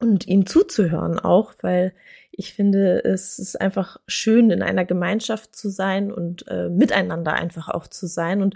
und 0.00 0.26
ihnen 0.26 0.46
zuzuhören 0.46 1.18
auch, 1.18 1.54
weil 1.60 1.92
ich 2.30 2.54
finde, 2.54 3.04
es 3.04 3.40
ist 3.40 3.60
einfach 3.60 3.96
schön, 4.06 4.50
in 4.50 4.62
einer 4.62 4.84
Gemeinschaft 4.84 5.56
zu 5.56 5.70
sein 5.70 6.12
und 6.12 6.46
äh, 6.46 6.68
miteinander 6.68 7.32
einfach 7.32 7.68
auch 7.68 7.88
zu 7.88 8.06
sein 8.06 8.42
und 8.42 8.54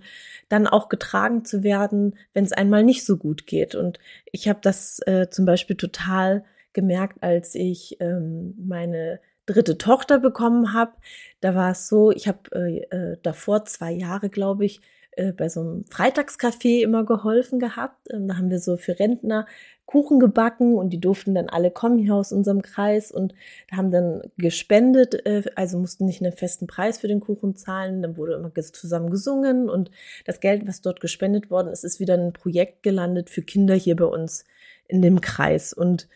dann 0.49 0.69
auch 0.69 0.88
getragen 0.88 1.45
zu 1.45 1.64
werden, 1.64 2.17
wenn 2.33 2.45
es 2.45 2.52
einmal 2.52 2.85
nicht 2.85 3.05
so 3.05 3.17
gut 3.17 3.45
geht. 3.45 3.75
Und 3.75 3.99
ich 4.31 4.49
habe 4.49 4.61
das 4.62 5.00
äh, 5.07 5.31
zum 5.31 5.47
Beispiel 5.47 5.75
total 5.75 6.45
gemerkt, 6.73 7.23
als 7.23 7.55
ich 7.55 7.97
ähm, 8.00 8.55
meine 8.59 9.21
dritte 9.47 9.79
Tochter 9.79 10.19
bekommen 10.19 10.73
habe. 10.73 10.93
Da 11.41 11.55
war 11.55 11.73
es 11.73 11.88
so, 11.88 12.11
ich 12.11 12.29
habe 12.29 12.41
äh, 12.52 12.79
äh, 12.91 13.17
davor 13.23 13.64
zwei 13.64 13.93
Jahre, 13.93 14.29
glaube 14.29 14.64
ich, 14.64 14.81
äh, 15.12 15.33
bei 15.33 15.49
so 15.49 15.61
einem 15.61 15.85
Freitagscafé 15.91 16.83
immer 16.83 17.05
geholfen 17.05 17.59
gehabt. 17.59 18.09
Ähm, 18.11 18.29
da 18.29 18.38
haben 18.38 18.50
wir 18.50 18.61
so 18.61 18.76
für 18.76 18.99
Rentner 18.99 19.47
Kuchen 19.85 20.21
gebacken 20.21 20.76
und 20.76 20.91
die 20.91 21.00
durften 21.00 21.35
dann 21.35 21.50
alle 21.50 21.71
kommen 21.71 21.99
hier 21.99 22.14
aus 22.14 22.33
unserem 22.33 22.62
Kreis 22.62 23.11
und 23.11 23.35
haben 23.71 23.91
dann 23.91 24.23
gespendet, 24.38 25.26
äh, 25.26 25.43
also 25.55 25.79
mussten 25.79 26.07
nicht 26.07 26.23
einen 26.23 26.33
festen 26.33 26.67
Preis 26.67 26.99
für 26.99 27.09
den 27.09 27.21
Kuchen 27.21 27.57
zahlen. 27.57 28.00
Dann 28.00 28.17
wurde 28.17 28.35
immer 28.35 28.55
zusammen 28.55 29.11
gesungen 29.11 29.69
und 29.69 29.91
das 30.25 30.41
Geld, 30.41 30.67
was 30.67 30.81
dort 30.81 31.00
gespendet 31.00 31.50
worden 31.50 31.69
ist, 31.69 31.85
ist 31.85 32.00
wieder 32.00 32.14
ein 32.14 32.33
Projekt 32.33 32.83
gelandet 32.83 33.29
für 33.29 33.43
Kinder 33.43 33.75
hier 33.75 33.97
bei 33.97 34.07
uns 34.07 34.45
in 34.88 35.02
dem 35.02 35.21
Kreis. 35.21 35.75
Und 35.75 36.09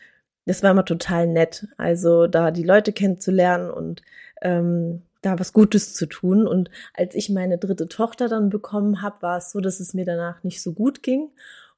das 0.47 0.63
war 0.63 0.71
immer 0.71 0.85
total 0.85 1.27
nett. 1.27 1.67
Also 1.77 2.27
da 2.27 2.51
die 2.51 2.63
Leute 2.63 2.93
kennenzulernen 2.93 3.69
und 3.69 4.01
ähm, 4.41 5.03
da 5.21 5.37
was 5.39 5.53
Gutes 5.53 5.93
zu 5.93 6.05
tun. 6.05 6.47
Und 6.47 6.71
als 6.93 7.15
ich 7.15 7.29
meine 7.29 7.57
dritte 7.57 7.87
Tochter 7.87 8.29
dann 8.29 8.49
bekommen 8.49 9.01
habe, 9.01 9.21
war 9.21 9.37
es 9.37 9.51
so, 9.51 9.59
dass 9.59 9.79
es 9.79 9.93
mir 9.93 10.05
danach 10.05 10.43
nicht 10.43 10.61
so 10.61 10.73
gut 10.73 11.03
ging. 11.03 11.29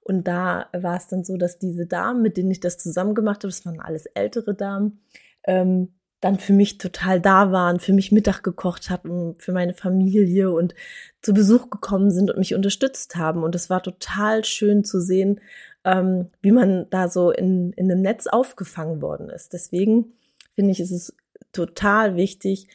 Und 0.01 0.27
da 0.27 0.67
war 0.71 0.97
es 0.97 1.07
dann 1.07 1.23
so, 1.23 1.37
dass 1.37 1.59
diese 1.59 1.85
Damen, 1.85 2.21
mit 2.21 2.37
denen 2.37 2.51
ich 2.51 2.59
das 2.59 2.77
zusammen 2.77 3.15
gemacht 3.15 3.37
habe, 3.37 3.49
das 3.49 3.65
waren 3.65 3.79
alles 3.79 4.05
ältere 4.07 4.53
Damen, 4.53 4.99
ähm, 5.43 5.89
dann 6.19 6.37
für 6.37 6.53
mich 6.53 6.77
total 6.77 7.21
da 7.21 7.51
waren, 7.51 7.79
für 7.79 7.93
mich 7.93 8.11
Mittag 8.11 8.43
gekocht 8.43 8.89
hatten, 8.89 9.35
für 9.37 9.53
meine 9.53 9.73
Familie 9.73 10.51
und 10.51 10.75
zu 11.21 11.33
Besuch 11.33 11.69
gekommen 11.69 12.11
sind 12.11 12.29
und 12.29 12.37
mich 12.37 12.55
unterstützt 12.55 13.15
haben. 13.15 13.43
Und 13.43 13.55
es 13.55 13.69
war 13.69 13.81
total 13.81 14.43
schön 14.43 14.83
zu 14.83 14.99
sehen, 14.99 15.39
ähm, 15.85 16.27
wie 16.41 16.51
man 16.51 16.87
da 16.89 17.07
so 17.07 17.31
in, 17.31 17.71
in 17.73 17.91
einem 17.91 18.01
Netz 18.01 18.27
aufgefangen 18.27 19.01
worden 19.01 19.29
ist. 19.29 19.53
Deswegen 19.53 20.13
finde 20.55 20.71
ich, 20.71 20.81
ist 20.81 20.91
es 20.91 21.15
total 21.53 22.15
wichtig, 22.15 22.67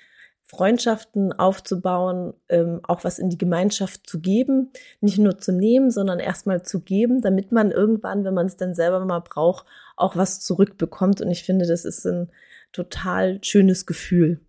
Freundschaften 0.47 1.33
aufzubauen, 1.33 2.35
ähm, 2.49 2.81
auch 2.83 3.03
was 3.05 3.19
in 3.19 3.31
die 3.31 3.39
Gemeinschaft 3.39 4.09
zu 4.09 4.21
geben, 4.21 4.71
nicht 5.01 5.19
nur 5.19 5.39
zu 5.39 5.53
nehmen, 5.53 5.91
sondern 5.91 6.19
erstmal 6.19 6.63
zu 6.63 6.81
geben, 6.81 7.23
damit 7.23 7.51
man 7.51 7.71
irgendwann, 7.71 8.25
wenn 8.25 8.35
man 8.35 8.47
es 8.47 8.57
dann 8.57 8.75
selber 8.75 9.05
mal 9.05 9.21
braucht, 9.21 9.67
auch 9.97 10.17
was 10.17 10.41
zurückbekommt. 10.41 11.21
Und 11.21 11.31
ich 11.31 11.45
finde, 11.45 11.67
das 11.67 11.85
ist 11.85 12.07
ein 12.07 12.31
total 12.75 13.39
schönes 13.43 13.87
Gefühl. 13.87 14.41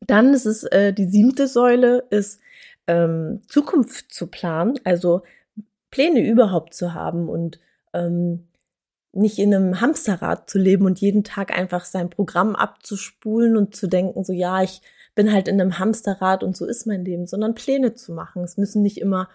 Dann 0.00 0.34
ist 0.34 0.46
es 0.46 0.64
äh, 0.64 0.92
die 0.92 1.06
siebte 1.06 1.48
Säule, 1.48 2.04
ist 2.10 2.40
ähm, 2.86 3.40
Zukunft 3.48 4.12
zu 4.12 4.26
planen, 4.26 4.78
also 4.84 5.22
Pläne 5.90 6.26
überhaupt 6.26 6.74
zu 6.74 6.94
haben 6.94 7.28
und 7.28 7.58
ähm, 7.92 8.48
nicht 9.12 9.38
in 9.38 9.54
einem 9.54 9.80
Hamsterrad 9.80 10.48
zu 10.48 10.58
leben 10.58 10.86
und 10.86 11.00
jeden 11.00 11.22
Tag 11.22 11.56
einfach 11.56 11.84
sein 11.84 12.10
Programm 12.10 12.56
abzuspulen 12.56 13.56
und 13.56 13.76
zu 13.76 13.86
denken, 13.86 14.24
so 14.24 14.32
ja, 14.32 14.62
ich 14.62 14.80
bin 15.14 15.32
halt 15.32 15.48
in 15.48 15.60
einem 15.60 15.78
Hamsterrad 15.78 16.42
und 16.42 16.56
so 16.56 16.66
ist 16.66 16.86
mein 16.86 17.04
Leben, 17.04 17.26
sondern 17.26 17.54
Pläne 17.54 17.94
zu 17.94 18.12
machen. 18.12 18.42
Es 18.42 18.56
müssen 18.56 18.82
nicht 18.82 18.98
immer 18.98 19.28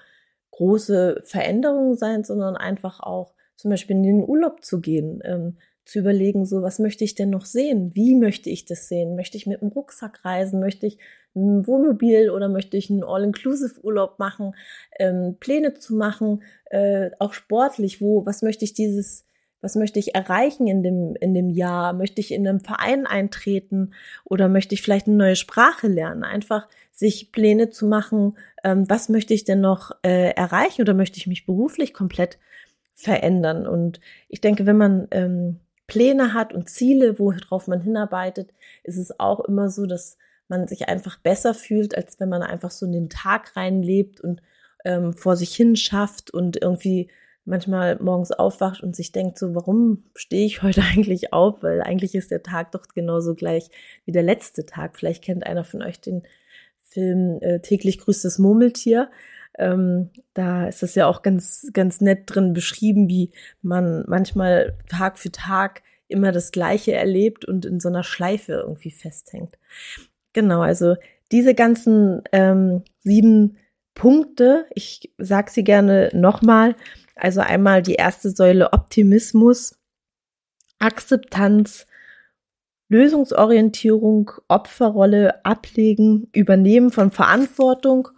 große 0.52 1.22
Veränderungen 1.24 1.96
sein, 1.96 2.24
sondern 2.24 2.58
einfach 2.58 3.00
auch 3.00 3.34
zum 3.56 3.70
Beispiel 3.70 3.96
in 3.98 4.04
den 4.04 4.24
Urlaub 4.24 4.66
zu 4.66 4.82
gehen, 4.82 5.22
ähm, 5.24 5.58
zu 5.88 6.00
überlegen, 6.00 6.46
so 6.46 6.62
was 6.62 6.80
möchte 6.80 7.04
ich 7.04 7.16
denn 7.16 7.30
noch 7.30 7.46
sehen? 7.46 7.96
Wie 7.96 8.16
möchte 8.16 8.50
ich 8.50 8.66
das 8.66 8.88
sehen? 8.88 9.16
Möchte 9.16 9.38
ich 9.38 9.48
mit 9.48 9.62
dem 9.62 9.70
Rucksack 9.70 10.26
reisen? 10.26 10.60
Möchte 10.60 10.86
ich 10.86 11.00
ein 11.36 11.66
Wohnmobil 11.66 12.30
oder 12.30 12.50
möchte 12.50 12.78
ich 12.78 12.90
einen 12.90 13.04
All-Inclusive-Urlaub 13.04 14.20
machen? 14.20 14.54
Ähm, 15.00 15.38
Pläne 15.40 15.76
zu 15.76 15.96
machen, 15.96 16.44
äh, 16.66 17.12
auch 17.20 17.34
sportlich, 17.34 18.02
wo, 18.02 18.26
was 18.26 18.42
möchte 18.42 18.66
ich 18.66 18.74
dieses 18.74 19.28
was 19.60 19.76
möchte 19.76 19.98
ich 19.98 20.14
erreichen 20.14 20.68
in 20.68 20.84
dem, 20.84 21.16
in 21.20 21.34
dem 21.34 21.50
Jahr? 21.50 21.94
Möchte 21.94 22.22
ich 22.22 22.32
in 22.32 22.48
einem 22.48 22.60
Verein 22.60 23.08
eintreten 23.08 23.94
oder 24.24 24.50
möchte 24.50 24.76
ich 24.76 24.84
vielleicht 24.84 25.08
eine 25.08 25.18
neue 25.18 25.36
Sprache 25.36 25.88
lernen? 25.88 26.24
Einfach 26.24 26.68
sich 26.92 27.32
Pläne 27.32 27.70
zu 27.70 27.88
machen, 27.88 28.38
ähm, 28.64 28.88
was 28.88 29.10
möchte 29.10 29.34
ich 29.34 29.46
denn 29.46 29.62
noch 29.62 29.92
äh, 30.04 30.30
erreichen 30.36 30.82
oder 30.82 30.94
möchte 30.94 31.18
ich 31.18 31.28
mich 31.28 31.46
beruflich 31.46 31.94
komplett 31.94 32.38
verändern? 32.94 33.66
Und 33.66 34.00
ich 34.30 34.42
denke, 34.42 34.66
wenn 34.66 34.78
man 34.78 35.08
ähm, 35.12 35.60
Pläne 35.88 36.34
hat 36.34 36.54
und 36.54 36.70
Ziele, 36.70 37.18
worauf 37.18 37.68
man 37.68 37.82
hinarbeitet, 37.82 38.54
ist 38.84 38.98
es 38.98 39.20
auch 39.20 39.40
immer 39.42 39.70
so, 39.70 39.86
dass 39.86 40.18
man 40.48 40.68
sich 40.68 40.88
einfach 40.88 41.20
besser 41.20 41.54
fühlt, 41.54 41.96
als 41.96 42.20
wenn 42.20 42.30
man 42.30 42.42
einfach 42.42 42.72
so 42.72 42.86
in 42.86 42.92
den 42.92 43.10
Tag 43.10 43.56
reinlebt 43.56 44.22
und 44.22 44.42
ähm, 44.86 45.14
vor 45.14 45.36
sich 45.36 45.56
hin 45.56 45.76
schafft 45.76 46.32
und 46.32 46.62
irgendwie 46.62 47.10
manchmal 47.46 47.98
morgens 48.02 48.32
aufwacht 48.32 48.84
und 48.84 48.96
sich 48.96 49.12
denkt, 49.14 49.40
so, 49.40 49.56
warum 49.56 50.04
stehe 50.16 50.46
ich 50.46 50.62
heute 50.62 50.82
eigentlich 50.94 51.34
auf? 51.34 51.64
Weil 51.64 51.82
eigentlich 51.82 52.16
ist 52.16 52.32
der 52.32 52.44
Tag 52.44 52.72
doch 52.74 52.88
genauso 52.94 53.36
gleich 53.36 53.70
wie 54.06 54.12
der 54.12 54.24
letzte 54.24 54.66
Tag. 54.66 54.98
Vielleicht 54.98 55.24
kennt 55.24 55.46
einer 55.46 55.64
von 55.64 55.82
euch 55.82 56.00
den 56.00 56.24
Film 56.82 57.40
äh, 57.42 57.60
Täglich 57.60 58.00
grüßt 58.00 58.24
das 58.26 58.40
Murmeltier. 58.40 59.10
Ähm, 59.58 60.12
da 60.34 60.68
ist 60.68 60.84
das 60.84 60.96
ja 60.96 61.08
auch 61.08 61.22
ganz, 61.22 61.68
ganz 61.74 62.02
nett 62.02 62.24
drin 62.26 62.54
beschrieben, 62.54 63.10
wie 63.10 63.32
man 63.62 64.04
manchmal 64.08 64.78
Tag 64.88 65.18
für 65.18 65.32
Tag 65.32 65.82
immer 66.08 66.32
das 66.32 66.52
Gleiche 66.52 66.94
erlebt 66.94 67.46
und 67.46 67.66
in 67.66 67.80
so 67.80 67.90
einer 67.90 68.04
Schleife 68.04 68.54
irgendwie 68.54 68.92
festhängt. 68.92 69.58
Genau, 70.34 70.62
also 70.62 70.96
diese 71.32 71.54
ganzen 71.54 72.22
ähm, 72.32 72.84
sieben 73.00 73.58
Punkte, 73.94 74.66
ich 74.76 75.12
sag 75.18 75.50
sie 75.50 75.64
gerne 75.64 76.10
nochmal, 76.14 76.76
also 77.16 77.42
einmal 77.42 77.82
die 77.82 77.96
erste 77.96 78.30
Säule 78.30 78.72
Optimismus, 78.74 79.80
Akzeptanz, 80.80 81.88
Lösungsorientierung, 82.90 84.32
Opferrolle, 84.48 85.44
Ablegen, 85.44 86.30
Übernehmen 86.32 86.92
von 86.92 87.12
Verantwortung 87.12 88.10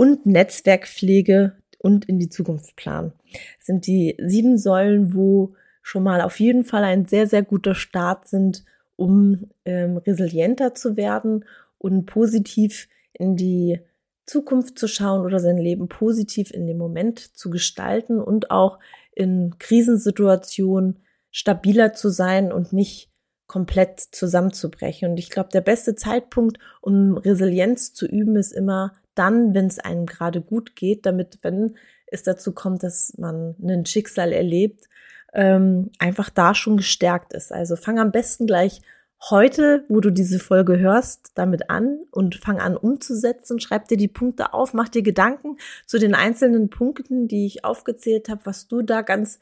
und 0.00 0.24
Netzwerkpflege 0.24 1.58
und 1.76 2.06
in 2.06 2.18
die 2.18 2.30
Zukunft 2.30 2.74
planen. 2.74 3.12
Das 3.58 3.66
sind 3.66 3.86
die 3.86 4.16
sieben 4.18 4.56
Säulen, 4.56 5.12
wo 5.14 5.52
schon 5.82 6.04
mal 6.04 6.22
auf 6.22 6.40
jeden 6.40 6.64
Fall 6.64 6.84
ein 6.84 7.04
sehr, 7.04 7.26
sehr 7.26 7.42
guter 7.42 7.74
Start 7.74 8.26
sind, 8.26 8.64
um 8.96 9.50
ähm, 9.66 9.98
resilienter 9.98 10.74
zu 10.74 10.96
werden 10.96 11.44
und 11.76 12.06
positiv 12.06 12.88
in 13.12 13.36
die 13.36 13.78
Zukunft 14.24 14.78
zu 14.78 14.88
schauen 14.88 15.20
oder 15.20 15.38
sein 15.38 15.58
Leben 15.58 15.86
positiv 15.86 16.50
in 16.50 16.66
dem 16.66 16.78
Moment 16.78 17.36
zu 17.36 17.50
gestalten 17.50 18.22
und 18.22 18.50
auch 18.50 18.78
in 19.14 19.56
Krisensituationen 19.58 21.00
stabiler 21.30 21.92
zu 21.92 22.08
sein 22.08 22.52
und 22.52 22.72
nicht 22.72 23.10
komplett 23.46 24.00
zusammenzubrechen. 24.00 25.10
Und 25.10 25.18
ich 25.18 25.28
glaube, 25.28 25.50
der 25.52 25.60
beste 25.60 25.94
Zeitpunkt, 25.94 26.58
um 26.80 27.18
Resilienz 27.18 27.92
zu 27.92 28.06
üben, 28.06 28.36
ist 28.36 28.52
immer 28.52 28.94
dann, 29.20 29.54
wenn 29.54 29.66
es 29.66 29.78
einem 29.78 30.06
gerade 30.06 30.40
gut 30.40 30.74
geht, 30.74 31.04
damit, 31.04 31.38
wenn 31.42 31.76
es 32.06 32.22
dazu 32.22 32.52
kommt, 32.52 32.82
dass 32.82 33.12
man 33.18 33.54
ein 33.62 33.84
Schicksal 33.84 34.32
erlebt, 34.32 34.88
ähm, 35.34 35.90
einfach 35.98 36.30
da 36.30 36.54
schon 36.54 36.78
gestärkt 36.78 37.34
ist. 37.34 37.52
Also 37.52 37.76
fang 37.76 37.98
am 37.98 38.12
besten 38.12 38.46
gleich 38.46 38.80
heute, 39.28 39.84
wo 39.90 40.00
du 40.00 40.10
diese 40.10 40.38
Folge 40.38 40.78
hörst, 40.78 41.32
damit 41.34 41.68
an 41.68 42.00
und 42.10 42.36
fang 42.36 42.58
an 42.58 42.78
umzusetzen. 42.78 43.60
Schreib 43.60 43.88
dir 43.88 43.98
die 43.98 44.08
Punkte 44.08 44.54
auf, 44.54 44.72
mach 44.72 44.88
dir 44.88 45.02
Gedanken 45.02 45.58
zu 45.86 45.98
den 45.98 46.14
einzelnen 46.14 46.70
Punkten, 46.70 47.28
die 47.28 47.44
ich 47.44 47.64
aufgezählt 47.64 48.30
habe, 48.30 48.40
was 48.44 48.68
du 48.68 48.80
da 48.80 49.02
ganz 49.02 49.38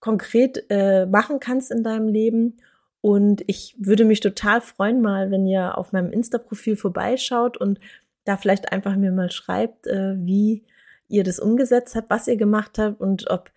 konkret 0.00 0.64
äh, 0.70 1.04
machen 1.04 1.38
kannst 1.38 1.70
in 1.70 1.84
deinem 1.84 2.08
Leben. 2.08 2.56
Und 3.02 3.42
ich 3.46 3.76
würde 3.78 4.04
mich 4.04 4.20
total 4.20 4.60
freuen 4.60 5.02
mal, 5.02 5.30
wenn 5.30 5.46
ihr 5.46 5.76
auf 5.76 5.92
meinem 5.92 6.12
Insta-Profil 6.12 6.76
vorbeischaut 6.76 7.58
und 7.58 7.78
da 8.24 8.36
vielleicht 8.36 8.72
einfach 8.72 8.96
mir 8.96 9.12
mal 9.12 9.30
schreibt, 9.30 9.86
äh, 9.86 10.14
wie 10.16 10.64
ihr 11.08 11.24
das 11.24 11.38
umgesetzt 11.38 11.94
habt, 11.94 12.10
was 12.10 12.26
ihr 12.26 12.36
gemacht 12.36 12.78
habt 12.78 13.00
und 13.00 13.30
ob 13.30 13.50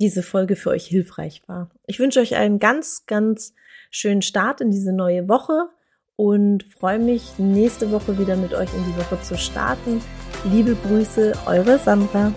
diese 0.00 0.22
Folge 0.22 0.56
für 0.56 0.70
euch 0.70 0.86
hilfreich 0.86 1.42
war. 1.46 1.70
Ich 1.86 1.98
wünsche 1.98 2.20
euch 2.20 2.34
einen 2.36 2.58
ganz, 2.58 3.06
ganz 3.06 3.54
schönen 3.90 4.22
Start 4.22 4.60
in 4.60 4.70
diese 4.70 4.92
neue 4.92 5.28
Woche 5.28 5.68
und 6.16 6.64
freue 6.64 6.98
mich, 6.98 7.38
nächste 7.38 7.90
Woche 7.90 8.18
wieder 8.18 8.36
mit 8.36 8.52
euch 8.52 8.72
in 8.74 8.84
die 8.84 8.96
Woche 8.98 9.22
zu 9.22 9.38
starten. 9.38 10.00
Liebe 10.44 10.74
Grüße, 10.74 11.32
eure 11.46 11.78
Sandra. 11.78 12.34